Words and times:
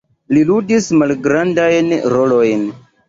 Li 0.35 0.39
ludis 0.51 0.87
malgrandajn 1.01 1.93
rolojn. 2.15 2.65